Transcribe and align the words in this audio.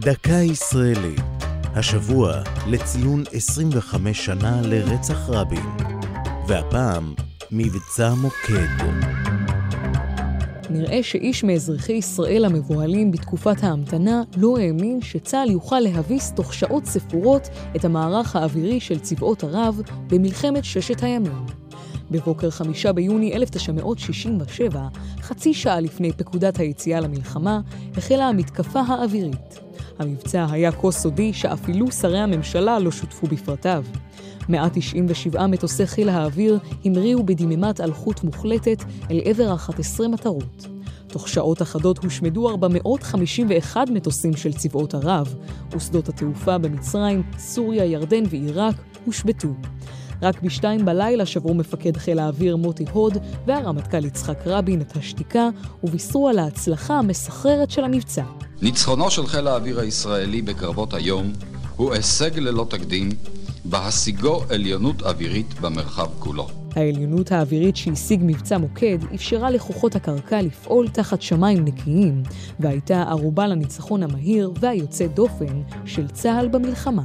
דקה 0.00 0.32
ישראלית, 0.32 1.20
השבוע 1.74 2.42
לציון 2.66 3.24
25 3.32 4.24
שנה 4.24 4.60
לרצח 4.64 5.28
רבין, 5.28 5.66
והפעם 6.48 7.14
מבצע 7.50 8.14
מוקד. 8.14 8.84
נראה 10.70 11.02
שאיש 11.02 11.44
מאזרחי 11.44 11.92
ישראל 11.92 12.44
המבוהלים 12.44 13.10
בתקופת 13.10 13.64
ההמתנה 13.64 14.22
לא 14.36 14.58
האמין 14.58 15.02
שצה"ל 15.02 15.50
יוכל 15.50 15.80
להביס 15.80 16.32
תוך 16.32 16.54
שעות 16.54 16.86
ספורות 16.86 17.48
את 17.76 17.84
המערך 17.84 18.36
האווירי 18.36 18.80
של 18.80 18.98
צבאות 18.98 19.44
ערב 19.44 19.80
במלחמת 20.06 20.64
ששת 20.64 21.02
הימים. 21.02 21.46
בבוקר 22.10 22.50
חמישה 22.50 22.92
ביוני 22.92 23.34
1967, 23.34 24.88
חצי 25.22 25.54
שעה 25.54 25.80
לפני 25.80 26.12
פקודת 26.12 26.60
היציאה 26.60 27.00
למלחמה, 27.00 27.60
החלה 27.96 28.28
המתקפה 28.28 28.80
האווירית. 28.80 29.60
המבצע 30.00 30.46
היה 30.50 30.72
כה 30.72 30.90
סודי 30.90 31.32
שאפילו 31.32 31.92
שרי 31.92 32.18
הממשלה 32.18 32.78
לא 32.78 32.90
שותפו 32.90 33.26
בפרטיו. 33.26 33.84
197 34.48 35.46
מטוסי 35.46 35.86
חיל 35.86 36.08
האוויר 36.08 36.58
המריאו 36.84 37.22
בדממת 37.22 37.80
אלחוט 37.80 38.24
מוחלטת 38.24 38.84
אל 39.10 39.20
עבר 39.24 39.54
11 39.54 40.08
מטרות. 40.08 40.66
תוך 41.06 41.28
שעות 41.28 41.62
אחדות 41.62 42.04
הושמדו 42.04 42.50
451 42.50 43.90
מטוסים 43.90 44.36
של 44.36 44.52
צבאות 44.52 44.94
ערב, 44.94 45.34
ושדות 45.72 46.08
התעופה 46.08 46.58
במצרים, 46.58 47.22
סוריה, 47.38 47.84
ירדן 47.84 48.22
ועיראק 48.30 48.74
הושבתו. 49.04 49.48
רק 50.22 50.42
בשתיים 50.42 50.84
בלילה 50.84 51.26
שברו 51.26 51.54
מפקד 51.54 51.96
חיל 51.96 52.18
האוויר 52.18 52.56
מוטי 52.56 52.84
הוד 52.92 53.16
והרמטכ"ל 53.46 54.04
יצחק 54.04 54.46
רבין 54.46 54.80
את 54.80 54.96
השתיקה 54.96 55.48
ובישרו 55.84 56.28
על 56.28 56.38
ההצלחה 56.38 56.98
המסחררת 56.98 57.70
של 57.70 57.84
המבצע. 57.84 58.24
ניצחונו 58.62 59.10
של 59.10 59.26
חיל 59.26 59.46
האוויר 59.46 59.80
הישראלי 59.80 60.42
בקרבות 60.42 60.94
היום 60.94 61.32
הוא 61.76 61.92
הישג 61.92 62.38
ללא 62.38 62.66
תקדים 62.70 63.08
בהשיגו 63.64 64.42
עליונות 64.50 65.02
אווירית 65.02 65.60
במרחב 65.60 66.08
כולו. 66.18 66.48
העליונות 66.76 67.32
האווירית 67.32 67.76
שהשיג 67.76 68.20
מבצע 68.22 68.58
מוקד 68.58 68.98
אפשרה 69.14 69.50
לכוחות 69.50 69.96
הקרקע 69.96 70.42
לפעול 70.42 70.88
תחת 70.88 71.22
שמיים 71.22 71.64
נקיים, 71.64 72.22
והייתה 72.60 73.02
ערובה 73.02 73.46
לניצחון 73.46 74.02
המהיר 74.02 74.52
והיוצא 74.60 75.06
דופן 75.06 75.62
של 75.84 76.08
צה"ל 76.08 76.48
במלחמה. 76.48 77.02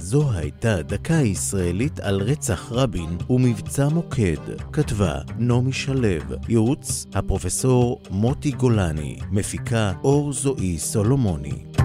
זו 0.00 0.32
הייתה 0.32 0.82
דקה 0.82 1.14
ישראלית 1.14 2.00
על 2.00 2.22
רצח 2.22 2.72
רבין 2.72 3.18
ומבצע 3.30 3.88
מוקד. 3.88 4.36
כתבה 4.72 5.14
נעמי 5.38 5.72
שלו, 5.72 6.08
ייעוץ 6.48 7.06
הפרופסור 7.14 8.00
מוטי 8.10 8.50
גולני, 8.50 9.18
מפיקה 9.30 9.92
אור 10.04 10.32
זועי 10.32 10.78
סולומוני. 10.78 11.77